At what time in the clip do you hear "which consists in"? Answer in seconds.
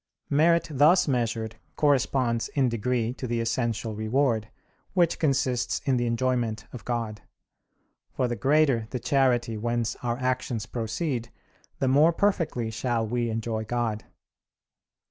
4.95-5.97